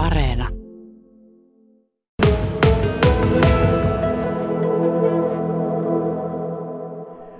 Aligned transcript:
Areena. 0.00 0.48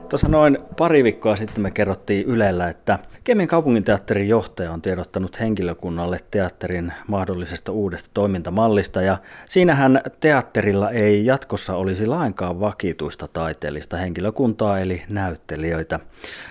Tuossa 0.08 0.28
noin 0.28 0.58
pari 0.78 1.04
viikkoa 1.04 1.36
sitten 1.36 1.62
me 1.62 1.70
kerrottiin 1.70 2.26
Ylellä, 2.26 2.68
että 2.68 2.98
Kemin 3.24 3.48
kaupunginteatterin 3.48 4.28
johtaja 4.28 4.72
on 4.72 4.82
tiedottanut 4.82 5.40
henkilökunnalle 5.40 6.18
teatterin 6.30 6.92
mahdollisesta 7.08 7.72
uudesta 7.72 8.10
toimintamallista 8.14 9.02
ja 9.02 9.18
siinähän 9.48 10.00
teatterilla 10.20 10.90
ei 10.90 11.26
jatkossa 11.26 11.76
olisi 11.76 12.06
lainkaan 12.06 12.60
vakituista 12.60 13.28
taiteellista 13.32 13.96
henkilökuntaa 13.96 14.80
eli 14.80 15.02
näyttelijöitä. 15.08 16.00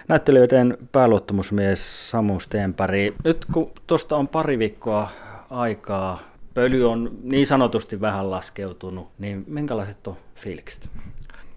Näyttelijöiden 0.08 0.78
pääluottamusmies 0.92 2.10
Samu 2.12 2.40
Stenpäri, 2.40 3.14
nyt 3.24 3.46
kun 3.54 3.72
tuosta 3.88 4.16
on 4.18 4.28
pari 4.28 4.60
viikkoa 4.60 5.10
aikaa, 5.50 6.20
pöly 6.54 6.92
on 6.92 7.12
niin 7.24 7.48
sanotusti 7.48 8.02
vähän 8.02 8.32
laskeutunut, 8.32 9.08
niin 9.20 9.44
minkälaiset 9.48 10.08
on 10.08 10.18
fiilikset? 10.36 10.90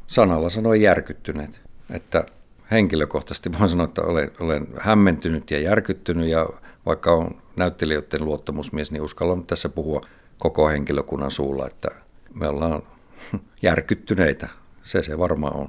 Sanalla 0.07 0.49
sanoi 0.49 0.83
järkyttyneet 0.83 1.61
että 1.93 2.27
henkilökohtaisesti 2.71 3.59
voin 3.59 3.69
sanoa, 3.69 3.85
että 3.85 4.03
olen, 4.03 4.31
olen 4.41 4.67
hämmentynyt 4.79 5.51
ja 5.51 5.61
järkyttynyt 5.61 6.29
ja 6.29 6.49
vaikka 6.87 7.13
on 7.13 7.43
näyttelijöiden 7.57 8.25
luottamusmies, 8.25 8.93
niin 8.93 9.03
uskallan 9.03 9.47
tässä 9.47 9.69
puhua 9.69 10.01
koko 10.39 10.69
henkilökunnan 10.69 11.31
suulla, 11.31 11.67
että 11.67 11.89
me 12.35 12.49
ollaan 12.49 12.83
järkyttyneitä. 13.63 14.49
Se 14.83 15.03
se 15.03 15.19
varmaan 15.19 15.57
on. 15.57 15.69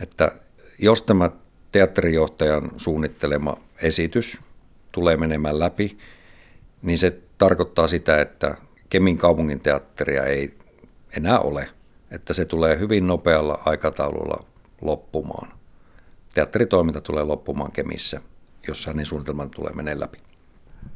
Että 0.00 0.32
jos 0.78 1.02
tämä 1.02 1.30
teatterijohtajan 1.72 2.70
suunnittelema 2.76 3.56
esitys 3.82 4.40
tulee 4.92 5.16
menemään 5.16 5.58
läpi, 5.58 5.98
niin 6.82 6.98
se 6.98 7.18
tarkoittaa 7.38 7.88
sitä, 7.88 8.20
että 8.20 8.54
Kemin 8.88 9.18
kaupungin 9.18 9.60
teatteria 9.60 10.24
ei 10.24 10.54
enää 11.16 11.38
ole. 11.38 11.68
Että 12.10 12.32
se 12.32 12.44
tulee 12.44 12.78
hyvin 12.78 13.06
nopealla 13.06 13.62
aikataululla 13.64 14.44
loppumaan. 14.80 15.48
Teatteritoiminta 16.34 17.00
tulee 17.00 17.24
loppumaan 17.24 17.72
Kemissä, 17.72 18.20
jos 18.68 18.86
hänen 18.86 19.06
suunnitelman 19.06 19.50
tulee 19.50 19.72
menee 19.72 20.00
läpi. 20.00 20.18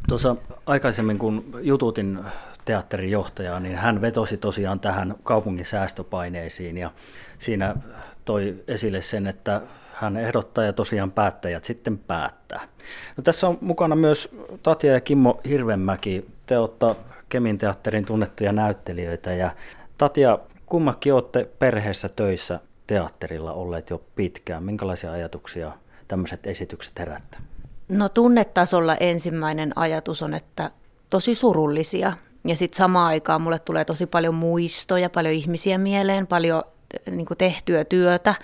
Tuossa 0.09 0.37
aikaisemmin, 0.67 1.19
kun 1.19 1.45
jututin 1.61 2.19
teatterin 2.65 3.11
johtajaa, 3.11 3.61
niin 3.61 3.77
hän 3.77 4.01
vetosi 4.01 4.37
tosiaan 4.37 4.81
tähän 4.81 5.15
kaupungin 5.23 5.67
säästöpaineisiin 5.67 6.77
ja 6.77 6.91
siinä 7.39 7.77
toi 8.25 8.65
esille 8.69 9.03
sen, 9.03 9.27
että 9.27 9.63
hän 9.97 10.17
ehdottaa 10.17 10.65
ja 10.65 10.73
tosiaan 10.73 11.13
päättäjät 11.13 11.65
sitten 11.65 11.99
päättää. 11.99 12.69
No, 13.17 13.23
tässä 13.23 13.49
on 13.49 13.59
mukana 13.61 13.97
myös 13.97 14.29
Tatja 14.63 14.93
ja 14.93 15.01
Kimmo 15.01 15.41
Hirvenmäki. 15.49 16.31
Te 16.47 16.59
olette 16.59 16.87
Kemin 17.29 17.59
teatterin 17.59 18.05
tunnettuja 18.05 18.53
näyttelijöitä 18.53 19.33
ja 19.33 19.51
Tatja, 19.99 20.39
kummakin 20.67 21.15
olette 21.15 21.49
perheessä 21.59 22.09
töissä 22.09 22.61
teatterilla 22.87 23.53
olleet 23.53 23.91
jo 23.91 24.03
pitkään. 24.15 24.63
Minkälaisia 24.63 25.13
ajatuksia 25.13 25.73
tämmöiset 26.09 26.47
esitykset 26.47 26.99
herättää? 26.99 27.41
No 27.89 28.09
tunnetasolla 28.09 28.95
ensimmäinen 28.95 29.73
ajatus 29.77 30.23
on, 30.23 30.35
että 30.35 30.71
tosi 31.11 31.35
surullisia. 31.35 32.13
Ja 32.45 32.57
sitten 32.57 32.79
samaan 32.79 33.07
aikaan 33.07 33.41
mulle 33.41 33.59
tulee 33.59 33.85
tosi 33.85 34.07
paljon 34.07 34.35
muistoja, 34.35 35.11
paljon 35.11 35.35
ihmisiä 35.35 35.79
mieleen, 35.79 36.27
paljon 36.27 36.63
niin 37.11 37.27
tehtyä 37.39 37.85
työtä. 37.85 38.35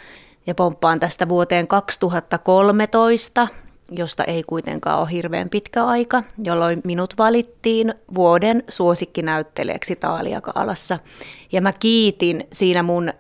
Ja 0.46 0.54
pomppaan 0.54 1.00
tästä 1.00 1.28
vuoteen 1.28 1.68
2013, 1.68 3.48
josta 3.90 4.24
ei 4.24 4.42
kuitenkaan 4.42 5.00
ole 5.00 5.12
hirveän 5.12 5.48
pitkä 5.48 5.84
aika, 5.84 6.22
jolloin 6.44 6.80
minut 6.84 7.14
valittiin 7.18 7.94
vuoden 8.14 8.64
suosikkinäyttelijäksi 8.68 9.96
Taaliakaalassa. 9.96 10.98
Ja 11.52 11.60
mä 11.60 11.72
kiitin 11.72 12.46
siinä 12.52 12.82
mun 12.82 13.12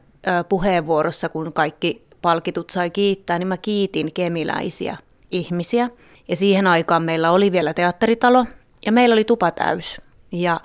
puheenvuorossa, 0.48 1.28
kun 1.28 1.52
kaikki 1.52 2.02
palkitut 2.22 2.70
sai 2.70 2.90
kiittää, 2.90 3.38
niin 3.38 3.48
mä 3.48 3.56
kiitin 3.56 4.12
kemiläisiä 4.12 4.96
ihmisiä. 5.30 5.90
Ja 6.28 6.36
siihen 6.36 6.66
aikaan 6.66 7.02
meillä 7.02 7.30
oli 7.30 7.52
vielä 7.52 7.74
teatteritalo 7.74 8.46
ja 8.86 8.92
meillä 8.92 9.12
oli 9.12 9.24
tupa 9.24 9.50
täys. 9.50 10.00
Ja 10.32 10.60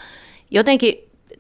jotenkin 0.52 0.96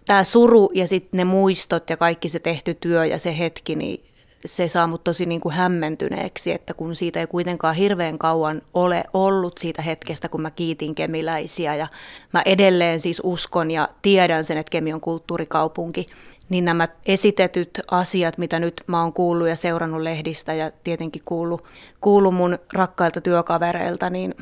tämä 0.05 0.23
suru 0.23 0.69
ja 0.73 0.87
sitten 0.87 1.17
ne 1.17 1.23
muistot 1.23 1.89
ja 1.89 1.97
kaikki 1.97 2.29
se 2.29 2.39
tehty 2.39 2.73
työ 2.73 3.05
ja 3.05 3.19
se 3.19 3.37
hetki, 3.37 3.75
niin 3.75 4.06
se 4.47 4.67
saa 4.67 4.87
mut 4.87 5.03
tosi 5.03 5.25
niin 5.25 5.41
kuin 5.41 5.55
hämmentyneeksi, 5.55 6.51
että 6.51 6.73
kun 6.73 6.95
siitä 6.95 7.19
ei 7.19 7.27
kuitenkaan 7.27 7.75
hirveän 7.75 8.17
kauan 8.17 8.61
ole 8.73 9.03
ollut 9.13 9.57
siitä 9.57 9.81
hetkestä, 9.81 10.29
kun 10.29 10.41
mä 10.41 10.51
kiitin 10.51 10.95
kemiläisiä 10.95 11.75
ja 11.75 11.87
mä 12.33 12.41
edelleen 12.45 13.01
siis 13.01 13.21
uskon 13.23 13.71
ja 13.71 13.87
tiedän 14.01 14.45
sen, 14.45 14.57
että 14.57 14.69
Kemi 14.69 14.93
on 14.93 15.01
kulttuurikaupunki 15.01 16.07
niin 16.49 16.65
nämä 16.65 16.87
esitetyt 17.05 17.81
asiat, 17.91 18.37
mitä 18.37 18.59
nyt 18.59 18.83
mä 18.87 19.01
oon 19.01 19.13
kuullut 19.13 19.47
ja 19.47 19.55
seurannut 19.55 20.01
lehdistä 20.01 20.53
ja 20.53 20.71
tietenkin 20.83 21.21
kuullut, 21.25 21.63
kuullut 22.01 22.35
mun 22.35 22.57
rakkailta 22.73 23.21
työkavereilta, 23.21 24.09
niin 24.09 24.35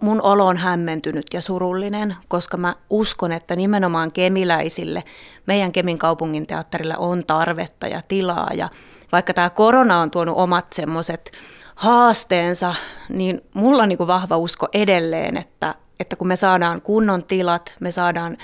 mun 0.00 0.22
olo 0.22 0.46
on 0.46 0.56
hämmentynyt 0.56 1.26
ja 1.32 1.40
surullinen, 1.40 2.16
koska 2.28 2.56
mä 2.56 2.74
uskon, 2.90 3.32
että 3.32 3.56
nimenomaan 3.56 4.12
kemiläisille 4.12 5.04
meidän 5.46 5.72
Kemin 5.72 5.98
kaupungin 5.98 6.46
teatterilla 6.46 6.96
on 6.96 7.24
tarvetta 7.26 7.86
ja 7.86 8.02
tilaa. 8.08 8.50
Ja 8.54 8.68
vaikka 9.12 9.34
tämä 9.34 9.50
korona 9.50 10.00
on 10.00 10.10
tuonut 10.10 10.36
omat 10.36 10.72
semmoiset 10.72 11.32
haasteensa, 11.74 12.74
niin 13.08 13.40
mulla 13.54 13.82
on 13.82 13.88
niin 13.88 13.98
vahva 13.98 14.36
usko 14.36 14.68
edelleen, 14.74 15.36
että, 15.36 15.74
että 16.00 16.16
kun 16.16 16.28
me 16.28 16.36
saadaan 16.36 16.82
kunnon 16.82 17.24
tilat, 17.24 17.76
me 17.80 17.90
saadaan 17.90 18.36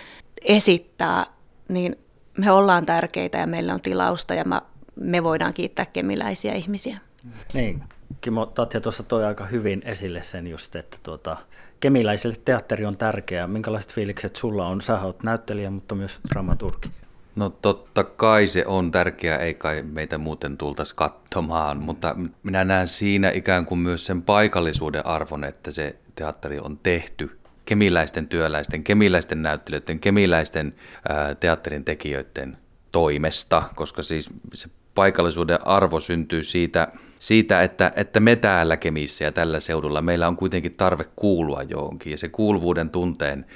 esittää, 0.43 1.25
niin 1.69 1.97
me 2.39 2.50
ollaan 2.50 2.87
tärkeitä 2.87 3.39
ja 3.39 3.47
meillä 3.47 3.75
on 3.75 3.81
tilausta 3.81 4.34
ja 4.34 4.45
mä, 4.45 4.62
me 4.97 5.25
voidaan 5.25 5.55
kiittää 5.55 5.87
kemiläisiä 5.87 6.53
ihmisiä. 6.55 6.99
Niin, 7.55 7.83
Kimo 8.21 8.47
Tatja 8.47 8.81
tuossa 8.81 9.03
toi 9.03 9.25
aika 9.25 9.47
hyvin 9.47 9.83
esille 9.84 10.23
sen 10.23 10.47
just, 10.47 10.77
että 10.77 10.97
tuota, 11.03 11.37
kemiläiselle 11.81 12.37
teatteri 12.44 12.87
on 12.87 12.97
tärkeää. 12.97 13.47
Minkälaiset 13.47 13.93
fiilikset 13.94 14.37
sulla 14.37 14.67
on? 14.67 14.81
Sä 14.81 15.00
oot 15.00 15.23
näyttelijä, 15.23 15.71
mutta 15.71 15.94
myös 15.94 16.21
dramaturgi. 16.31 16.91
No 17.37 17.50
totta 17.62 18.04
kai 18.04 18.47
se 18.47 18.66
on 18.66 18.91
tärkeää, 18.91 19.38
ei 19.38 19.54
kai 19.54 19.82
meitä 19.82 20.19
muuten 20.19 20.59
tultaisi 20.59 20.94
katsomaan, 20.94 21.78
mutta 21.78 22.16
minä 22.43 22.65
näen 22.65 22.88
siinä 22.88 23.31
ikään 23.31 23.66
kuin 23.66 23.78
myös 23.78 24.06
sen 24.06 24.22
paikallisuuden 24.22 25.06
arvon, 25.06 25.44
että 25.44 25.70
se 25.70 25.97
teatteri 26.15 26.59
on 26.59 26.78
tehty 26.82 27.38
kemiläisten 27.65 28.28
työläisten, 28.28 28.84
kemiläisten 28.84 29.43
näyttelijöiden, 29.43 30.00
kemiläisten 30.00 30.75
teatterin 31.41 31.84
tekijöiden 31.84 32.56
toimesta, 32.93 33.62
koska 33.75 34.03
siis 34.03 34.31
se 34.54 34.69
paikallisuuden 34.94 35.66
arvo 35.66 36.00
syntyy 36.00 36.44
siitä, 36.44 36.88
siitä 37.19 37.62
että, 37.62 37.93
että 37.97 38.20
me 38.20 38.37
täällä 38.37 38.76
Kemissä 38.76 39.25
ja 39.25 39.32
tällä 39.32 39.60
seudulla, 39.60 40.03
meillä 40.03 40.28
on 40.28 40.37
kuitenkin 40.37 40.75
tarve 40.75 41.04
kuulua 41.16 41.62
johonkin 41.62 42.10
ja 42.10 42.16
se 42.16 42.28
kuuluvuuden 42.28 42.91
tunteen 42.91 43.47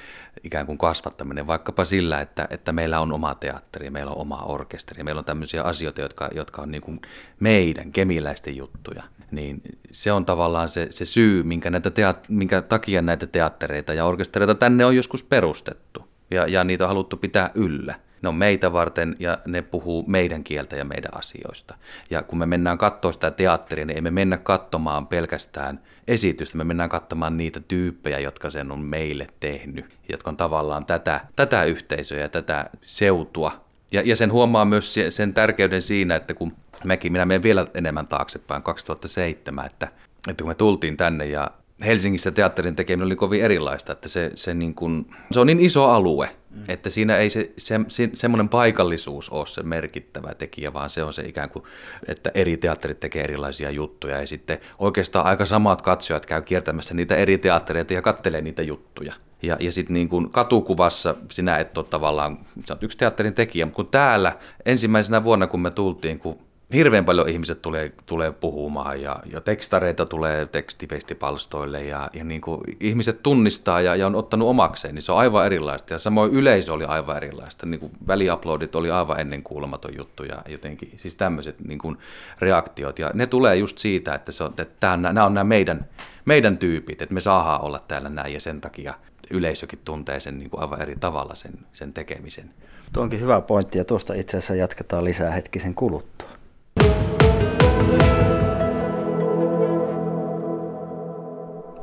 ikään 0.47 0.65
kuin 0.65 0.77
kasvattaminen 0.77 1.47
vaikkapa 1.47 1.85
sillä, 1.85 2.21
että, 2.21 2.47
että 2.49 2.71
meillä 2.71 2.99
on 2.99 3.13
oma 3.13 3.35
teatteri, 3.35 3.89
meillä 3.89 4.11
on 4.11 4.21
oma 4.21 4.37
orkesteri, 4.37 5.03
meillä 5.03 5.19
on 5.19 5.25
tämmöisiä 5.25 5.63
asioita, 5.63 6.01
jotka, 6.01 6.29
jotka 6.35 6.61
on 6.61 6.71
niin 6.71 6.81
kuin 6.81 7.01
meidän 7.39 7.91
kemiläisten 7.91 8.57
juttuja 8.57 9.03
niin 9.31 9.61
se 9.91 10.11
on 10.11 10.25
tavallaan 10.25 10.69
se, 10.69 10.87
se 10.89 11.05
syy, 11.05 11.43
minkä, 11.43 11.69
näitä 11.69 11.89
teat, 11.89 12.29
minkä 12.29 12.61
takia 12.61 13.01
näitä 13.01 13.27
teattereita 13.27 13.93
ja 13.93 14.05
orkestereita 14.05 14.55
tänne 14.55 14.85
on 14.85 14.95
joskus 14.95 15.23
perustettu. 15.23 16.07
Ja, 16.31 16.47
ja 16.47 16.63
niitä 16.63 16.83
on 16.83 16.87
haluttu 16.87 17.17
pitää 17.17 17.51
yllä. 17.53 17.95
Ne 18.27 18.29
on 18.29 18.35
meitä 18.35 18.73
varten 18.73 19.15
ja 19.19 19.37
ne 19.45 19.61
puhuu 19.61 20.03
meidän 20.07 20.43
kieltä 20.43 20.75
ja 20.75 20.85
meidän 20.85 21.17
asioista. 21.17 21.75
Ja 22.09 22.23
kun 22.23 22.39
me 22.39 22.45
mennään 22.45 22.77
katsomaan 22.77 23.13
sitä 23.13 23.31
teatteria, 23.31 23.85
niin 23.85 23.97
emme 23.97 24.11
mennä 24.11 24.37
katsomaan 24.37 25.07
pelkästään 25.07 25.79
esitystä, 26.07 26.57
me 26.57 26.63
mennään 26.63 26.89
katsomaan 26.89 27.37
niitä 27.37 27.59
tyyppejä, 27.67 28.19
jotka 28.19 28.49
sen 28.49 28.71
on 28.71 28.79
meille 28.79 29.27
tehnyt, 29.39 29.85
jotka 30.09 30.29
on 30.29 30.37
tavallaan 30.37 30.85
tätä, 30.85 31.21
tätä 31.35 31.63
yhteisöä 31.63 32.19
ja 32.19 32.29
tätä 32.29 32.69
seutua. 32.81 33.51
Ja, 33.91 34.01
ja 34.05 34.15
sen 34.15 34.31
huomaa 34.31 34.65
myös 34.65 34.95
sen 35.09 35.33
tärkeyden 35.33 35.81
siinä, 35.81 36.15
että 36.15 36.33
kun 36.33 36.53
mekin, 36.83 37.11
minä 37.11 37.25
menen 37.25 37.43
vielä 37.43 37.67
enemmän 37.73 38.07
taaksepäin, 38.07 38.63
2007, 38.63 39.65
että, 39.65 39.87
että 40.29 40.43
kun 40.43 40.51
me 40.51 40.55
tultiin 40.55 40.97
tänne 40.97 41.25
ja 41.25 41.51
Helsingissä 41.85 42.31
teatterin 42.31 42.75
tekeminen 42.75 43.05
oli 43.05 43.15
kovin 43.15 43.41
erilaista, 43.41 43.93
että 43.93 44.09
se, 44.09 44.31
se, 44.33 44.53
niin 44.53 44.75
kuin, 44.75 45.11
se 45.31 45.39
on 45.39 45.47
niin 45.47 45.59
iso 45.59 45.85
alue, 45.85 46.29
mm. 46.49 46.63
että 46.67 46.89
siinä 46.89 47.17
ei 47.17 47.29
se, 47.29 47.51
se, 47.57 47.79
se, 47.87 48.09
semmoinen 48.13 48.49
paikallisuus 48.49 49.29
ole 49.29 49.45
se 49.45 49.63
merkittävä 49.63 50.33
tekijä, 50.33 50.73
vaan 50.73 50.89
se 50.89 51.03
on 51.03 51.13
se 51.13 51.21
ikään 51.27 51.49
kuin, 51.49 51.63
että 52.07 52.31
eri 52.33 52.57
teatterit 52.57 52.99
tekee 52.99 53.23
erilaisia 53.23 53.71
juttuja 53.71 54.19
ja 54.19 54.27
sitten 54.27 54.59
oikeastaan 54.79 55.25
aika 55.25 55.45
samat 55.45 55.81
katsojat 55.81 56.25
käy 56.25 56.41
kiertämässä 56.41 56.93
niitä 56.93 57.15
eri 57.15 57.37
teattereita 57.37 57.93
ja 57.93 58.01
kattelee 58.01 58.41
niitä 58.41 58.63
juttuja. 58.63 59.13
Ja, 59.41 59.57
ja 59.59 59.71
sitten 59.71 59.93
niin 59.93 60.09
kuin 60.09 60.29
katukuvassa 60.29 61.15
sinä 61.31 61.57
et 61.57 61.77
ole 61.77 61.85
tavallaan, 61.89 62.39
sä 62.67 62.73
oot 62.73 62.83
yksi 62.83 62.97
teatterin 62.97 63.33
tekijä, 63.33 63.65
mutta 63.65 63.75
kun 63.75 63.87
täällä 63.87 64.37
ensimmäisenä 64.65 65.23
vuonna 65.23 65.47
kun 65.47 65.59
me 65.59 65.71
tultiin, 65.71 66.19
kun 66.19 66.46
hirveän 66.73 67.05
paljon 67.05 67.29
ihmiset 67.29 67.61
tulee, 67.61 67.91
tulee 68.05 68.31
puhumaan 68.31 69.01
ja, 69.01 69.19
ja 69.31 69.41
tekstareita 69.41 70.05
tulee 70.05 70.45
tekstipestipalstoille 70.45 71.83
ja, 71.83 72.09
ja 72.13 72.23
niin 72.23 72.41
kuin 72.41 72.61
ihmiset 72.79 73.23
tunnistaa 73.23 73.81
ja, 73.81 73.95
ja 73.95 74.07
on 74.07 74.15
ottanut 74.15 74.47
omakseen, 74.47 74.95
niin 74.95 75.01
se 75.01 75.11
on 75.11 75.17
aivan 75.17 75.45
erilaista. 75.45 75.93
Ja 75.93 75.99
samoin 75.99 76.31
yleisö 76.31 76.73
oli 76.73 76.85
aivan 76.85 77.17
erilaista. 77.17 77.65
Niin 77.65 77.79
kuin 77.79 77.91
väliuploadit 78.07 78.75
oli 78.75 78.91
aivan 78.91 79.19
ennen 79.19 79.43
kuulematon 79.43 79.97
juttu 79.97 80.23
ja 80.23 80.41
jotenkin 80.49 80.93
siis 80.95 81.15
tämmöiset 81.15 81.55
niin 81.67 81.79
kuin 81.79 81.97
reaktiot. 82.39 82.99
Ja 82.99 83.11
ne 83.13 83.25
tulee 83.25 83.55
just 83.55 83.77
siitä, 83.77 84.15
että, 84.15 84.31
se 84.31 84.43
on, 84.43 84.49
että 84.49 84.75
tämä, 84.79 84.97
nämä 84.97 85.25
on 85.25 85.33
nämä 85.33 85.43
meidän, 85.43 85.85
meidän 86.25 86.57
tyypit, 86.57 87.01
että 87.01 87.13
me 87.13 87.21
saadaan 87.21 87.61
olla 87.61 87.83
täällä 87.87 88.09
näin 88.09 88.33
ja 88.33 88.39
sen 88.39 88.61
takia 88.61 88.93
yleisökin 89.31 89.79
tuntee 89.85 90.19
sen 90.19 90.37
niin 90.37 90.49
kuin 90.49 90.61
aivan 90.61 90.81
eri 90.81 90.95
tavalla 90.99 91.35
sen, 91.35 91.53
sen 91.73 91.93
tekemisen. 91.93 92.49
Tuo 92.93 93.03
onkin 93.03 93.21
hyvä 93.21 93.41
pointti 93.41 93.77
ja 93.77 93.85
tuosta 93.85 94.13
itse 94.13 94.37
asiassa 94.37 94.55
jatketaan 94.55 95.03
lisää 95.03 95.31
hetkisen 95.31 95.75
kuluttua. 95.75 96.36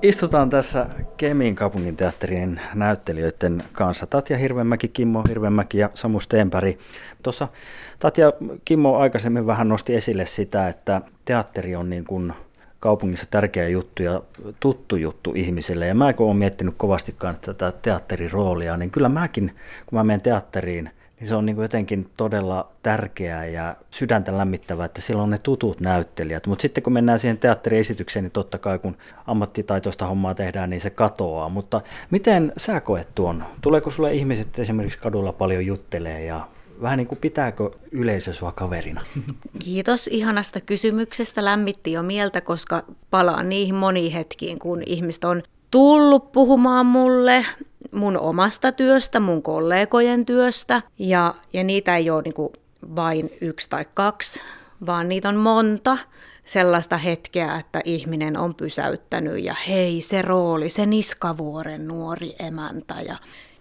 Istutaan 0.04 0.50
tässä 0.50 0.86
Kemin 1.16 1.54
kaupunginteatterin 1.54 2.60
näyttelijöiden 2.74 3.62
kanssa. 3.72 4.06
Tatja 4.06 4.36
Hirvemäki, 4.36 4.88
Kimmo 4.88 5.22
Hirvemäki 5.28 5.78
ja 5.78 5.90
Samu 5.94 6.20
Steenpäri. 6.20 6.78
Tuossa 7.22 7.48
Tatja 7.98 8.32
Kimmo 8.64 8.96
aikaisemmin 8.96 9.46
vähän 9.46 9.68
nosti 9.68 9.94
esille 9.94 10.26
sitä, 10.26 10.68
että 10.68 11.00
teatteri 11.24 11.76
on 11.76 11.90
niin 11.90 12.04
kuin 12.04 12.32
kaupungissa 12.80 13.26
tärkeä 13.30 13.68
juttu 13.68 14.02
ja 14.02 14.22
tuttu 14.60 14.96
juttu 14.96 15.32
ihmisille. 15.34 15.86
Ja 15.86 15.94
mä 15.94 16.12
kun 16.12 16.26
olen 16.26 16.36
miettinyt 16.36 16.74
kovastikaan 16.76 17.36
tätä 17.40 17.72
teatteriroolia, 17.82 18.76
niin 18.76 18.90
kyllä 18.90 19.08
mäkin, 19.08 19.54
kun 19.86 19.98
mä 19.98 20.04
menen 20.04 20.20
teatteriin– 20.20 20.90
niin 21.20 21.28
se 21.28 21.34
on 21.34 21.46
niin 21.46 21.56
kuin 21.56 21.64
jotenkin 21.64 22.10
todella 22.16 22.68
tärkeää 22.82 23.46
ja 23.46 23.76
sydäntä 23.90 24.38
lämmittävää, 24.38 24.86
että 24.86 25.00
siellä 25.00 25.22
on 25.22 25.30
ne 25.30 25.38
tutut 25.38 25.80
näyttelijät. 25.80 26.46
Mutta 26.46 26.62
sitten 26.62 26.84
kun 26.84 26.92
mennään 26.92 27.18
siihen 27.18 27.38
teatteriesitykseen, 27.38 28.22
niin 28.22 28.30
totta 28.30 28.58
kai 28.58 28.78
kun 28.78 28.96
ammattitaitoista 29.26 30.06
hommaa 30.06 30.34
tehdään, 30.34 30.70
niin 30.70 30.80
se 30.80 30.90
katoaa. 30.90 31.48
Mutta 31.48 31.80
miten 32.10 32.52
sä 32.56 32.80
koet 32.80 33.08
tuon? 33.14 33.44
Tuleeko 33.60 33.90
sulle 33.90 34.14
ihmiset 34.14 34.58
esimerkiksi 34.58 34.98
kadulla 34.98 35.32
paljon 35.32 35.66
juttelee 35.66 36.24
ja 36.24 36.48
vähän 36.82 36.98
niin 36.98 37.06
kuin 37.06 37.18
pitääkö 37.18 37.70
yleisö 37.92 38.32
sua 38.32 38.52
kaverina? 38.52 39.00
Kiitos 39.58 40.06
ihanasta 40.06 40.60
kysymyksestä. 40.60 41.44
Lämmitti 41.44 41.92
jo 41.92 42.02
mieltä, 42.02 42.40
koska 42.40 42.82
palaan 43.10 43.48
niihin 43.48 43.74
moniin 43.74 44.12
hetkiin, 44.12 44.58
kun 44.58 44.82
ihmiset 44.86 45.24
on 45.24 45.42
tullut 45.74 46.32
puhumaan 46.32 46.86
mulle 46.86 47.46
mun 47.92 48.18
omasta 48.18 48.72
työstä, 48.72 49.20
mun 49.20 49.42
kollegojen 49.42 50.26
työstä, 50.26 50.82
ja, 50.98 51.34
ja 51.52 51.64
niitä 51.64 51.96
ei 51.96 52.10
ole 52.10 52.32
kuin 52.34 52.52
vain 52.96 53.30
yksi 53.40 53.70
tai 53.70 53.84
kaksi, 53.94 54.40
vaan 54.86 55.08
niitä 55.08 55.28
on 55.28 55.36
monta 55.36 55.98
sellaista 56.44 56.98
hetkeä, 56.98 57.56
että 57.56 57.80
ihminen 57.84 58.38
on 58.38 58.54
pysäyttänyt 58.54 59.44
ja 59.44 59.54
hei 59.68 60.00
se 60.00 60.22
rooli, 60.22 60.68
se 60.68 60.86
Niskavuoren 60.86 61.88
nuori 61.88 62.34
emäntä 62.38 62.94
ja 63.08 63.16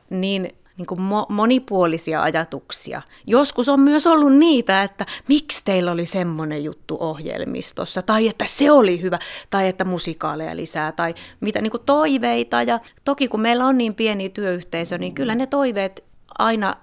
niin 0.10 0.56
niin 0.78 0.86
kuin 0.86 1.00
mo- 1.00 1.26
monipuolisia 1.30 2.24
ajatuksia. 2.24 3.02
Joskus 3.28 3.70
on 3.70 3.80
myös 3.80 4.08
ollut 4.08 4.36
niitä, 4.36 4.84
että 4.84 5.06
miksi 5.28 5.62
teillä 5.66 5.92
oli 5.92 6.06
semmoinen 6.06 6.64
juttu 6.64 6.98
ohjelmistossa, 7.00 8.02
tai 8.02 8.28
että 8.28 8.46
se 8.48 8.72
oli 8.72 9.02
hyvä, 9.02 9.20
tai 9.50 9.68
että 9.68 9.86
musikaaleja 9.86 10.56
lisää, 10.56 10.92
tai 10.92 11.14
mitä 11.40 11.62
niin 11.62 11.72
kuin 11.72 11.84
toiveita. 11.86 12.64
Ja 12.64 12.80
toki 13.06 13.28
kun 13.28 13.42
meillä 13.42 13.66
on 13.66 13.78
niin 13.78 13.96
pieni 13.96 14.30
työyhteisö, 14.30 14.98
niin 14.98 15.16
kyllä 15.16 15.36
ne 15.36 15.48
toiveet 15.48 16.13
aina, 16.40 16.76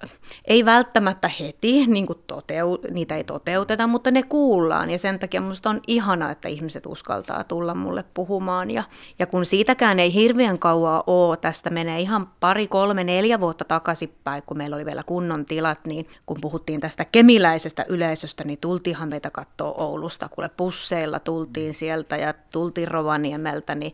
ei 0.45 0.65
välttämättä 0.65 1.31
heti, 1.41 1.87
niin 1.87 2.07
kuin 2.07 2.19
toteu, 2.27 2.79
niitä 2.91 3.17
ei 3.17 3.25
toteuteta, 3.25 3.87
mutta 3.87 4.11
ne 4.11 4.23
kuullaan. 4.23 4.91
Ja 4.91 4.99
sen 4.99 5.19
takia 5.19 5.41
minusta 5.41 5.71
on 5.71 5.81
ihana, 5.87 6.31
että 6.31 6.49
ihmiset 6.49 6.87
uskaltaa 6.87 7.45
tulla 7.45 7.75
mulle 7.75 8.05
puhumaan. 8.15 8.71
Ja, 8.71 8.85
ja 9.19 9.27
kun 9.27 9.45
siitäkään 9.45 10.01
ei 10.01 10.15
hirveän 10.15 10.59
kauaa 10.59 11.05
ole, 11.07 11.37
tästä 11.37 11.71
menee 11.71 12.01
ihan 12.01 12.29
pari, 12.41 12.67
kolme, 12.67 13.05
neljä 13.05 13.41
vuotta 13.41 13.65
takaisinpäin, 13.65 14.43
kun 14.43 14.57
meillä 14.57 14.77
oli 14.77 14.87
vielä 14.87 15.03
kunnon 15.03 15.47
tilat, 15.47 15.81
niin 15.85 16.09
kun 16.27 16.37
puhuttiin 16.41 16.81
tästä 16.81 17.05
kemiläisestä 17.05 17.85
yleisöstä, 17.89 18.45
niin 18.45 18.59
tultiinhan 18.59 19.09
meitä 19.09 19.31
katsoa 19.31 19.73
Oulusta, 19.73 20.29
kuule 20.29 20.51
pusseilla 20.57 21.21
tultiin 21.21 21.75
sieltä 21.75 22.17
ja 22.17 22.35
tultiin 22.53 22.89
Rovaniemeltä, 22.89 23.75
niin 23.75 23.93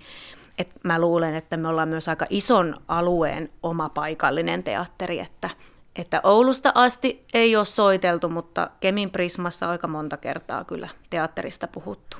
et 0.59 0.73
mä 0.85 1.01
luulen, 1.01 1.35
että 1.35 1.57
me 1.57 1.69
ollaan 1.69 1.89
myös 1.89 2.09
aika 2.09 2.27
ison 2.31 2.81
alueen 2.89 3.51
oma 3.63 3.89
paikallinen 3.89 4.63
teatteri, 4.63 5.19
että, 5.19 5.51
että 5.97 6.21
Oulusta 6.25 6.73
asti 6.75 7.25
ei 7.35 7.57
ole 7.57 7.65
soiteltu, 7.65 8.29
mutta 8.29 8.71
Kemin 8.81 9.11
Prismassa 9.11 9.71
aika 9.71 9.87
monta 9.87 10.17
kertaa 10.17 10.65
kyllä 10.65 10.89
teatterista 11.11 11.69
puhuttu 11.69 12.17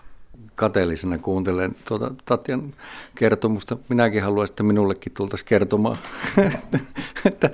kateellisena 0.57 1.19
kuuntelen 1.19 1.77
tuota 1.85 2.15
Tatjan 2.25 2.75
kertomusta. 3.15 3.77
Minäkin 3.89 4.23
haluaisin, 4.23 4.53
että 4.53 4.63
minullekin 4.63 5.13
tultaisiin 5.13 5.49
kertomaan, 5.49 5.97
että, 7.27 7.51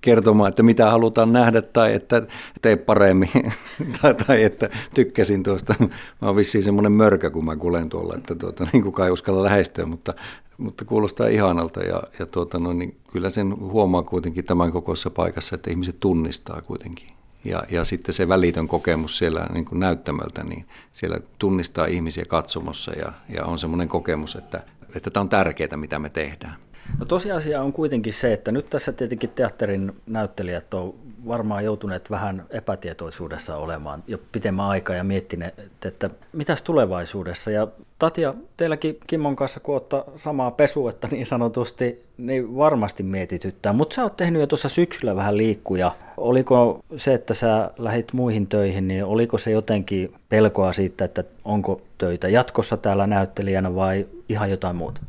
kertomaan, 0.00 0.48
että 0.48 0.62
mitä 0.62 0.90
halutaan 0.90 1.32
nähdä 1.32 1.62
tai 1.62 1.94
että 1.94 2.22
tee 2.62 2.76
paremmin 2.76 3.30
tai, 4.02 4.14
tai, 4.14 4.42
että 4.42 4.70
tykkäsin 4.94 5.42
tuosta. 5.42 5.74
Mä 5.80 5.88
oon 6.22 6.36
vissiin 6.36 6.64
semmoinen 6.64 6.92
mörkä, 6.92 7.30
kun 7.30 7.44
mä 7.44 7.56
kuulen 7.56 7.88
tuolla, 7.88 8.14
että 8.16 8.34
tuota, 8.34 8.66
niin 8.72 8.82
kukaan 8.82 9.06
ei 9.06 9.12
uskalla 9.12 9.42
lähestyä, 9.42 9.86
mutta, 9.86 10.14
mutta 10.58 10.84
kuulostaa 10.84 11.26
ihanalta 11.26 11.80
ja, 11.80 12.02
ja 12.18 12.26
tuota, 12.26 12.58
no, 12.58 12.72
niin 12.72 12.96
kyllä 13.12 13.30
sen 13.30 13.56
huomaa 13.58 14.02
kuitenkin 14.02 14.44
tämän 14.44 14.72
kokoisessa 14.72 15.10
paikassa, 15.10 15.54
että 15.54 15.70
ihmiset 15.70 16.00
tunnistaa 16.00 16.62
kuitenkin 16.62 17.08
ja, 17.44 17.62
ja 17.70 17.84
sitten 17.84 18.14
se 18.14 18.28
välitön 18.28 18.68
kokemus 18.68 19.18
siellä 19.18 19.46
niin 19.52 19.64
kuin 19.64 19.80
näyttämöltä, 19.80 20.44
niin 20.44 20.66
siellä 20.92 21.16
tunnistaa 21.38 21.86
ihmisiä 21.86 22.24
katsomossa 22.28 22.92
ja, 22.92 23.12
ja 23.28 23.44
on 23.44 23.58
semmoinen 23.58 23.88
kokemus, 23.88 24.36
että, 24.36 24.62
että 24.94 25.10
tämä 25.10 25.22
on 25.22 25.28
tärkeää, 25.28 25.76
mitä 25.76 25.98
me 25.98 26.10
tehdään. 26.10 26.54
No 26.98 27.04
tosiasia 27.04 27.62
on 27.62 27.72
kuitenkin 27.72 28.12
se, 28.12 28.32
että 28.32 28.52
nyt 28.52 28.70
tässä 28.70 28.92
tietenkin 28.92 29.30
teatterin 29.30 29.92
näyttelijät 30.06 30.74
on 30.74 30.94
varmaan 31.26 31.64
joutuneet 31.64 32.10
vähän 32.10 32.44
epätietoisuudessa 32.50 33.56
olemaan 33.56 34.02
jo 34.06 34.18
pitemmän 34.32 34.66
aikaa 34.66 34.96
ja 34.96 35.04
miettineet, 35.04 35.70
että 35.84 36.10
mitäs 36.32 36.62
tulevaisuudessa. 36.62 37.50
Ja 37.50 37.68
Tatja, 37.98 38.34
teilläkin 38.56 38.98
Kimmon 39.06 39.36
kanssa, 39.36 39.60
kun 39.60 39.80
samaa 40.16 40.50
pesuetta 40.50 41.08
niin 41.10 41.26
sanotusti, 41.26 42.04
niin 42.18 42.56
varmasti 42.56 43.02
mietityttää. 43.02 43.72
Mutta 43.72 43.94
sä 43.94 44.02
oot 44.02 44.16
tehnyt 44.16 44.40
jo 44.40 44.46
tuossa 44.46 44.68
syksyllä 44.68 45.16
vähän 45.16 45.36
liikkuja. 45.36 45.92
Oliko 46.16 46.80
se, 46.96 47.14
että 47.14 47.34
sä 47.34 47.70
lähit 47.78 48.12
muihin 48.12 48.46
töihin, 48.46 48.88
niin 48.88 49.04
oliko 49.04 49.38
se 49.38 49.50
jotenkin 49.50 50.14
pelkoa 50.28 50.72
siitä, 50.72 51.04
että 51.04 51.24
onko 51.44 51.80
töitä 51.98 52.28
jatkossa 52.28 52.76
täällä 52.76 53.06
näyttelijänä 53.06 53.74
vai 53.74 54.06
ihan 54.28 54.50
jotain 54.50 54.76
muuta? 54.76 55.00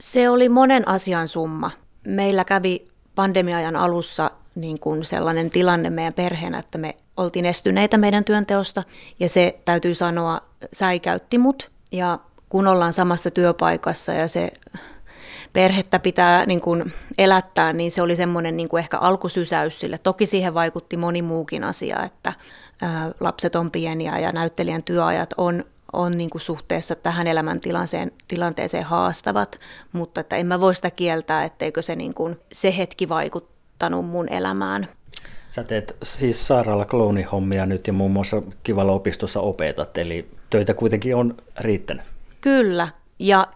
Se 0.00 0.30
oli 0.30 0.48
monen 0.48 0.88
asian 0.88 1.28
summa. 1.28 1.70
Meillä 2.06 2.44
kävi 2.44 2.84
pandemiajan 3.14 3.76
alussa 3.76 4.30
niin 4.54 4.80
kuin 4.80 5.04
sellainen 5.04 5.50
tilanne 5.50 5.90
meidän 5.90 6.14
perheenä, 6.14 6.58
että 6.58 6.78
me 6.78 6.96
oltiin 7.16 7.46
estyneitä 7.46 7.98
meidän 7.98 8.24
työnteosta 8.24 8.82
ja 9.20 9.28
se 9.28 9.58
täytyy 9.64 9.94
sanoa 9.94 10.40
säikäytti 10.72 11.38
mut. 11.38 11.70
Ja 11.92 12.18
kun 12.48 12.66
ollaan 12.66 12.92
samassa 12.92 13.30
työpaikassa 13.30 14.12
ja 14.12 14.28
se 14.28 14.52
perhettä 15.52 15.98
pitää 15.98 16.46
niin 16.46 16.60
kuin 16.60 16.92
elättää, 17.18 17.72
niin 17.72 17.90
se 17.90 18.02
oli 18.02 18.16
semmoinen 18.16 18.56
niin 18.56 18.68
kuin 18.68 18.78
ehkä 18.78 18.98
alkusysäys 18.98 19.80
sille. 19.80 19.98
Toki 19.98 20.26
siihen 20.26 20.54
vaikutti 20.54 20.96
moni 20.96 21.22
muukin 21.22 21.64
asia, 21.64 22.02
että 22.02 22.32
lapset 23.20 23.56
on 23.56 23.70
pieniä 23.70 24.18
ja 24.18 24.32
näyttelijän 24.32 24.82
työajat 24.82 25.34
on 25.36 25.64
on 25.92 26.18
niin 26.18 26.30
kuin 26.30 26.42
suhteessa 26.42 26.94
tähän 26.94 27.26
elämäntilanteeseen 27.26 28.12
tilanteeseen 28.28 28.84
haastavat, 28.84 29.60
mutta 29.92 30.20
että 30.20 30.36
en 30.36 30.46
mä 30.46 30.60
voi 30.60 30.74
sitä 30.74 30.90
kieltää, 30.90 31.44
etteikö 31.44 31.82
se, 31.82 31.96
niin 31.96 32.14
kuin, 32.14 32.40
se 32.52 32.76
hetki 32.76 33.08
vaikuttanut 33.74 34.06
mun 34.06 34.28
elämään. 34.28 34.88
Sä 35.50 35.64
teet 35.64 35.96
siis 36.02 36.46
sairaala 36.46 36.84
kloonihommia 36.84 37.66
nyt 37.66 37.86
ja 37.86 37.92
muun 37.92 38.10
muassa 38.10 38.42
Kivalla 38.62 38.92
opistossa 38.92 39.40
opetat, 39.40 39.98
eli 39.98 40.28
töitä 40.50 40.74
kuitenkin 40.74 41.16
on 41.16 41.34
riittänyt. 41.60 42.04
Kyllä, 42.40 42.88
ja 43.18 43.46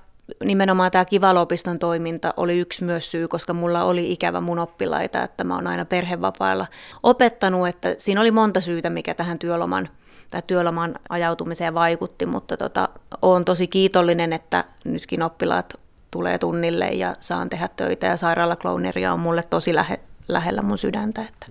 nimenomaan 0.44 0.90
tämä 0.90 1.04
Kivalopiston 1.04 1.78
toiminta 1.78 2.34
oli 2.37 2.58
yksi 2.58 2.84
myös 2.84 3.10
syy, 3.10 3.28
koska 3.28 3.52
mulla 3.52 3.84
oli 3.84 4.12
ikävä 4.12 4.40
mun 4.40 4.58
oppilaita, 4.58 5.22
että 5.22 5.44
mä 5.44 5.54
oon 5.54 5.66
aina 5.66 5.84
perhevapailla 5.84 6.66
opettanut, 7.02 7.68
että 7.68 7.94
siinä 7.98 8.20
oli 8.20 8.30
monta 8.30 8.60
syytä, 8.60 8.90
mikä 8.90 9.14
tähän 9.14 9.38
työloman 9.38 9.88
tai 10.30 10.42
työloman 10.46 10.94
ajautumiseen 11.08 11.75
vaikutti, 11.75 12.26
mutta 12.26 12.56
tota, 12.56 12.88
olen 13.22 13.44
tosi 13.44 13.66
kiitollinen, 13.66 14.32
että 14.32 14.64
nytkin 14.84 15.22
oppilaat 15.22 15.75
tulee 16.10 16.38
tunnille 16.38 16.88
ja 16.88 17.16
saan 17.18 17.50
tehdä 17.50 17.68
töitä 17.76 18.06
ja 18.06 18.16
sairaalaklouneria 18.16 19.12
on 19.12 19.20
mulle 19.20 19.42
tosi 19.42 19.75
lähe, 19.75 20.00
lähellä 20.28 20.62
mun 20.62 20.78
sydäntä. 20.78 21.23
Että. 21.23 21.47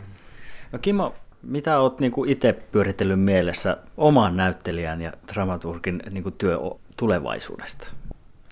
No 0.72 0.80
Kimmo, 0.80 1.16
mitä 1.44 1.80
olet 1.80 2.00
niin 2.00 2.12
itse 2.28 2.54
pyöritellyt 2.54 3.22
mielessä 3.22 3.78
oman 3.98 4.38
näyttelijän 4.38 5.02
ja 5.02 5.14
dramaturgin 5.34 6.04
niin 6.12 6.34
työ 6.38 6.60
tulevaisuudesta? 6.98 7.88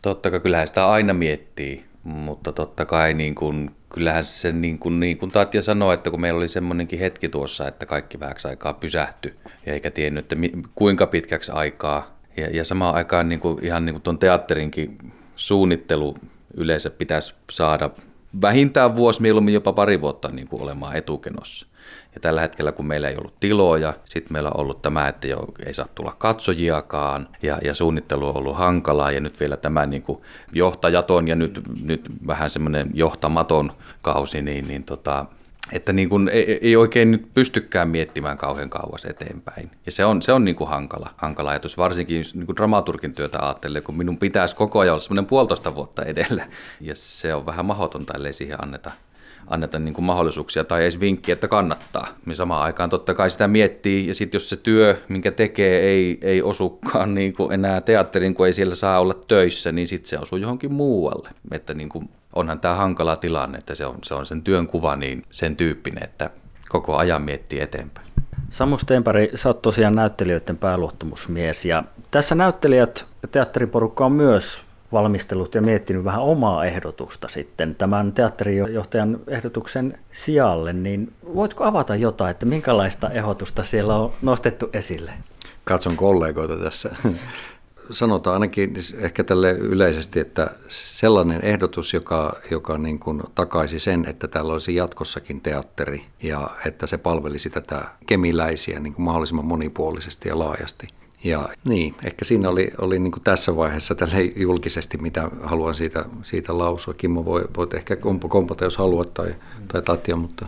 Totta 0.01 0.31
kai 0.31 0.39
kyllähän 0.39 0.67
sitä 0.67 0.89
aina 0.89 1.13
miettii, 1.13 1.85
mutta 2.03 2.51
totta 2.51 2.85
kai 2.85 3.13
niin 3.13 3.35
kuin, 3.35 3.75
kyllähän 3.89 4.23
se 4.23 4.51
niin 4.51 4.79
kuin, 4.79 4.99
niin 4.99 5.17
kuin 5.17 5.31
Tatja 5.31 5.61
sanoi, 5.61 5.93
että 5.93 6.11
kun 6.11 6.21
meillä 6.21 6.37
oli 6.37 6.47
semmoinenkin 6.47 6.99
hetki 6.99 7.29
tuossa, 7.29 7.67
että 7.67 7.85
kaikki 7.85 8.19
vähäksi 8.19 8.47
aikaa 8.47 8.73
pysähtyi 8.73 9.35
ja 9.65 9.73
eikä 9.73 9.91
tiennyt, 9.91 10.33
että 10.33 10.35
kuinka 10.75 11.07
pitkäksi 11.07 11.51
aikaa. 11.51 12.15
Ja, 12.37 12.49
ja 12.49 12.65
samaan 12.65 12.95
aikaan 12.95 13.29
niin 13.29 13.39
kuin, 13.39 13.65
ihan 13.65 13.85
niin 13.85 13.93
kuin 13.93 14.01
tuon 14.01 14.19
teatterinkin 14.19 14.97
suunnittelu 15.35 16.15
yleensä 16.53 16.89
pitäisi 16.89 17.35
saada 17.51 17.89
vähintään 18.41 18.95
vuosi, 18.95 19.21
mieluummin 19.21 19.53
jopa 19.53 19.73
pari 19.73 20.01
vuotta 20.01 20.29
niin 20.31 20.47
kuin 20.47 20.61
olemaan 20.61 20.95
etukenossa. 20.95 21.67
Ja 22.15 22.21
tällä 22.21 22.41
hetkellä, 22.41 22.71
kun 22.71 22.85
meillä 22.85 23.09
ei 23.09 23.17
ollut 23.17 23.39
tiloja, 23.39 23.93
sitten 24.05 24.33
meillä 24.33 24.49
on 24.49 24.59
ollut 24.59 24.81
tämä, 24.81 25.07
että 25.07 25.27
jo 25.27 25.45
ei 25.65 25.73
saa 25.73 25.85
tulla 25.95 26.15
katsojiakaan, 26.17 27.27
ja, 27.41 27.59
ja 27.63 27.73
suunnittelu 27.73 28.27
on 28.27 28.37
ollut 28.37 28.57
hankalaa, 28.57 29.11
ja 29.11 29.19
nyt 29.19 29.39
vielä 29.39 29.57
tämä 29.57 29.85
niin 29.85 30.01
kuin 30.01 30.21
johtajaton 30.53 31.27
ja 31.27 31.35
nyt, 31.35 31.61
nyt 31.83 32.09
vähän 32.27 32.49
semmoinen 32.49 32.89
johtamaton 32.93 33.71
kausi, 34.01 34.41
niin, 34.41 34.67
niin 34.67 34.83
tota, 34.83 35.25
että 35.71 35.93
niin 35.93 36.09
kuin 36.09 36.29
ei, 36.29 36.59
ei 36.61 36.75
oikein 36.75 37.11
nyt 37.11 37.33
pystykään 37.33 37.89
miettimään 37.89 38.37
kauhean 38.37 38.69
kauas 38.69 39.05
eteenpäin. 39.05 39.71
Ja 39.85 39.91
se 39.91 40.05
on, 40.05 40.21
se 40.21 40.33
on 40.33 40.45
niin 40.45 40.55
kuin 40.55 40.69
hankala, 40.69 41.09
hankala 41.17 41.49
ajatus, 41.49 41.77
varsinkin 41.77 42.25
niin 42.33 42.45
kuin 42.45 42.55
dramaturgin 42.55 43.13
työtä 43.13 43.39
ajattelee, 43.41 43.81
kun 43.81 43.97
minun 43.97 44.17
pitäisi 44.17 44.55
koko 44.55 44.79
ajan 44.79 44.93
olla 44.93 45.01
semmoinen 45.01 45.25
puolitoista 45.25 45.75
vuotta 45.75 46.03
edellä. 46.03 46.47
Ja 46.81 46.95
se 46.95 47.33
on 47.33 47.45
vähän 47.45 47.65
mahdotonta, 47.65 48.13
ellei 48.13 48.33
siihen 48.33 48.63
anneta, 48.63 48.91
anneta 49.47 49.79
niin 49.79 49.93
kuin 49.93 50.05
mahdollisuuksia 50.05 50.63
tai 50.63 50.81
edes 50.81 50.99
vinkkiä, 50.99 51.33
että 51.33 51.47
kannattaa. 51.47 52.07
Me 52.25 52.33
samaan 52.35 52.63
aikaan 52.63 52.89
totta 52.89 53.13
kai 53.13 53.29
sitä 53.29 53.47
miettii, 53.47 54.07
ja 54.07 54.15
sitten 54.15 54.35
jos 54.35 54.49
se 54.49 54.55
työ, 54.55 54.97
minkä 55.09 55.31
tekee, 55.31 55.79
ei, 55.79 56.17
ei 56.21 56.41
osukaan 56.41 57.15
niin 57.15 57.33
kuin 57.33 57.51
enää 57.51 57.81
teatterin, 57.81 58.33
kun 58.33 58.45
ei 58.45 58.53
siellä 58.53 58.75
saa 58.75 58.99
olla 58.99 59.13
töissä, 59.27 59.71
niin 59.71 59.87
sitten 59.87 60.09
se 60.09 60.19
osuu 60.19 60.37
johonkin 60.37 60.73
muualle. 60.73 61.29
Että 61.51 61.73
niin 61.73 61.89
kuin 61.89 62.09
onhan 62.35 62.59
tämä 62.59 62.75
hankala 62.75 63.15
tilanne, 63.15 63.57
että 63.57 63.75
se 63.75 63.85
on, 63.85 63.95
se 64.03 64.13
on 64.13 64.25
sen 64.25 64.41
työn 64.41 64.67
kuva 64.67 64.95
niin 64.95 65.23
sen 65.31 65.55
tyyppinen, 65.55 66.03
että 66.03 66.29
koko 66.69 66.95
ajan 66.95 67.21
miettii 67.21 67.59
eteenpäin. 67.59 68.07
Samu 68.49 68.77
Steenpäri, 68.77 69.31
sä 69.35 69.49
oot 69.49 69.61
tosiaan 69.61 69.95
näyttelijöiden 69.95 70.57
pääluottamusmies 70.57 71.65
ja 71.65 71.83
tässä 72.11 72.35
näyttelijät 72.35 73.05
ja 73.21 73.27
teatteriporukka 73.27 74.05
on 74.05 74.11
myös 74.11 74.61
valmistellut 74.91 75.55
ja 75.55 75.61
miettinyt 75.61 76.03
vähän 76.03 76.21
omaa 76.21 76.65
ehdotusta 76.65 77.27
sitten 77.27 77.75
tämän 77.75 78.11
teatterijohtajan 78.11 79.19
ehdotuksen 79.27 79.99
sijalle, 80.11 80.73
niin 80.73 81.13
voitko 81.35 81.63
avata 81.63 81.95
jotain, 81.95 82.31
että 82.31 82.45
minkälaista 82.45 83.09
ehdotusta 83.09 83.63
siellä 83.63 83.95
on 83.95 84.13
nostettu 84.21 84.69
esille? 84.73 85.11
Katson 85.63 85.97
kollegoita 85.97 86.57
tässä 86.57 86.95
sanotaan 87.91 88.33
ainakin 88.33 88.73
ehkä 88.97 89.23
tälle 89.23 89.51
yleisesti, 89.51 90.19
että 90.19 90.51
sellainen 90.67 91.41
ehdotus, 91.41 91.93
joka, 91.93 92.35
joka 92.51 92.77
niin 92.77 92.99
kuin 92.99 93.21
takaisi 93.35 93.79
sen, 93.79 94.05
että 94.09 94.27
täällä 94.27 94.53
olisi 94.53 94.75
jatkossakin 94.75 95.41
teatteri 95.41 96.05
ja 96.23 96.49
että 96.65 96.87
se 96.87 96.97
palvelisi 96.97 97.49
tätä 97.49 97.81
kemiläisiä 98.05 98.79
niin 98.79 98.93
kuin 98.93 99.05
mahdollisimman 99.05 99.45
monipuolisesti 99.45 100.29
ja 100.29 100.39
laajasti. 100.39 100.87
Ja 101.23 101.49
niin, 101.65 101.95
ehkä 102.03 102.25
siinä 102.25 102.49
oli, 102.49 102.71
oli 102.77 102.99
niin 102.99 103.11
tässä 103.23 103.55
vaiheessa 103.55 103.95
tälle 103.95 104.21
julkisesti, 104.35 104.97
mitä 104.97 105.29
haluan 105.43 105.73
siitä, 105.75 106.05
siitä 106.23 106.57
lausua. 106.57 106.93
Kimmo 106.93 107.25
voi, 107.25 107.43
voit 107.57 107.73
ehkä 107.73 107.95
kompata, 108.27 108.63
jos 108.63 108.77
haluat, 108.77 109.13
tai, 109.13 109.35
tai 109.67 109.81
Tatja, 109.81 110.15
mutta... 110.15 110.45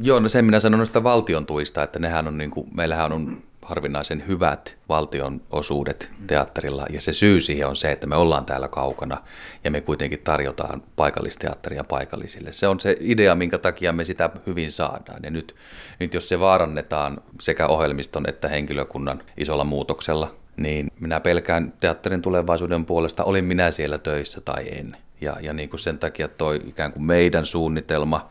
Joo, 0.00 0.20
no 0.20 0.28
sen 0.28 0.44
minä 0.44 0.60
sanon 0.60 0.78
noista 0.78 1.02
valtion 1.02 1.46
tuista, 1.46 1.82
että 1.82 1.98
nehän 1.98 2.28
on 2.28 2.38
niin 2.38 2.50
kuin, 2.50 2.68
meillähän 2.74 3.12
on 3.12 3.42
harvinaisen 3.70 4.24
hyvät 4.26 4.78
valtion 4.88 5.40
osuudet 5.50 6.10
teatterilla. 6.26 6.86
Ja 6.90 7.00
se 7.00 7.12
syy 7.12 7.40
siihen 7.40 7.68
on 7.68 7.76
se, 7.76 7.92
että 7.92 8.06
me 8.06 8.16
ollaan 8.16 8.46
täällä 8.46 8.68
kaukana 8.68 9.16
ja 9.64 9.70
me 9.70 9.80
kuitenkin 9.80 10.20
tarjotaan 10.24 10.82
paikallisteatteria 10.96 11.84
paikallisille. 11.84 12.52
Se 12.52 12.68
on 12.68 12.80
se 12.80 12.96
idea, 13.00 13.34
minkä 13.34 13.58
takia 13.58 13.92
me 13.92 14.04
sitä 14.04 14.30
hyvin 14.46 14.72
saadaan. 14.72 15.20
Ja 15.22 15.30
nyt, 15.30 15.54
nyt 16.00 16.14
jos 16.14 16.28
se 16.28 16.40
vaarannetaan 16.40 17.20
sekä 17.40 17.66
ohjelmiston 17.66 18.28
että 18.28 18.48
henkilökunnan 18.48 19.22
isolla 19.36 19.64
muutoksella, 19.64 20.34
niin 20.56 20.88
minä 21.00 21.20
pelkään 21.20 21.72
teatterin 21.80 22.22
tulevaisuuden 22.22 22.84
puolesta, 22.84 23.24
olin 23.24 23.44
minä 23.44 23.70
siellä 23.70 23.98
töissä 23.98 24.40
tai 24.40 24.68
en. 24.68 24.96
Ja, 25.20 25.36
ja 25.40 25.52
niin 25.52 25.70
kuin 25.70 25.80
sen 25.80 25.98
takia 25.98 26.28
toi 26.28 26.60
ikään 26.66 26.92
kuin 26.92 27.02
meidän 27.02 27.46
suunnitelma 27.46 28.30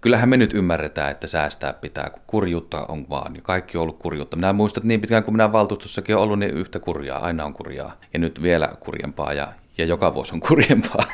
kyllähän 0.00 0.28
me 0.28 0.36
nyt 0.36 0.54
ymmärretään, 0.54 1.10
että 1.10 1.26
säästää 1.26 1.72
pitää, 1.72 2.10
kun 2.10 2.22
kurjuutta 2.26 2.86
on 2.86 3.06
vaan, 3.10 3.32
niin 3.32 3.42
kaikki 3.42 3.78
on 3.78 3.82
ollut 3.82 3.98
kurjuutta. 3.98 4.36
Minä 4.36 4.52
muistan, 4.52 4.80
että 4.80 4.88
niin 4.88 5.00
pitkään 5.00 5.24
kuin 5.24 5.34
minä 5.34 5.52
valtuustossakin 5.52 6.16
on 6.16 6.22
ollut, 6.22 6.38
niin 6.38 6.54
yhtä 6.54 6.78
kurjaa, 6.78 7.18
aina 7.18 7.44
on 7.44 7.54
kurjaa. 7.54 7.92
Ja 8.12 8.18
nyt 8.18 8.42
vielä 8.42 8.68
kurjempaa 8.80 9.32
ja, 9.32 9.52
ja 9.78 9.84
joka 9.84 10.14
vuosi 10.14 10.34
on 10.34 10.40
kurjempaa. 10.48 11.04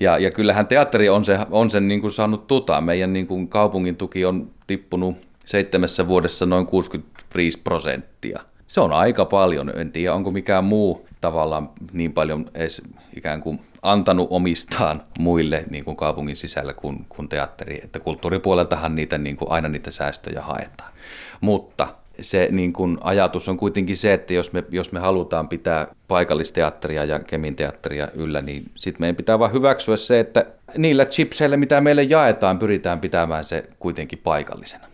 ja, 0.00 0.18
ja 0.18 0.30
kyllähän 0.30 0.66
teatteri 0.66 1.08
on, 1.08 1.24
se, 1.24 1.38
on 1.50 1.70
sen 1.70 1.88
niin 1.88 2.00
kuin 2.00 2.12
saanut 2.12 2.46
tuta. 2.46 2.80
Meidän 2.80 3.12
niin 3.12 3.26
kuin 3.26 3.48
kaupungin 3.48 3.96
tuki 3.96 4.24
on 4.24 4.50
tippunut 4.66 5.16
seitsemässä 5.44 6.08
vuodessa 6.08 6.46
noin 6.46 6.66
65 6.66 7.60
prosenttia. 7.64 8.40
Se 8.66 8.80
on 8.80 8.92
aika 8.92 9.24
paljon. 9.24 9.72
En 9.78 9.92
tiedä, 9.92 10.14
onko 10.14 10.30
mikään 10.30 10.64
muu 10.64 11.05
tavallaan 11.20 11.70
niin 11.92 12.12
paljon 12.12 12.50
edes 12.54 12.82
ikään 13.16 13.40
kuin 13.40 13.60
antanut 13.82 14.26
omistaan 14.30 15.02
muille 15.18 15.64
niin 15.70 15.84
kuin 15.84 15.96
kaupungin 15.96 16.36
sisällä 16.36 16.72
kuin, 16.72 17.06
kuin 17.08 17.28
teatteri. 17.28 17.80
Että 17.84 18.00
kulttuuripuoleltahan 18.00 18.94
niitä 18.94 19.18
niin 19.18 19.36
kuin 19.36 19.50
aina 19.50 19.68
niitä 19.68 19.90
säästöjä 19.90 20.42
haetaan. 20.42 20.92
Mutta 21.40 21.88
se 22.20 22.48
niin 22.50 22.72
kuin 22.72 22.98
ajatus 23.00 23.48
on 23.48 23.56
kuitenkin 23.56 23.96
se, 23.96 24.12
että 24.12 24.34
jos 24.34 24.52
me, 24.52 24.64
jos 24.70 24.92
me 24.92 25.00
halutaan 25.00 25.48
pitää 25.48 25.86
paikallisteatteria 26.08 27.04
ja 27.04 27.18
Kemin 27.18 27.56
teatteria 27.56 28.08
yllä, 28.14 28.42
niin 28.42 28.70
sitten 28.74 29.02
meidän 29.02 29.16
pitää 29.16 29.38
vain 29.38 29.52
hyväksyä 29.52 29.96
se, 29.96 30.20
että 30.20 30.46
niillä 30.76 31.04
chipseillä, 31.04 31.56
mitä 31.56 31.80
meille 31.80 32.02
jaetaan, 32.02 32.58
pyritään 32.58 33.00
pitämään 33.00 33.44
se 33.44 33.64
kuitenkin 33.78 34.18
paikallisena. 34.18 34.86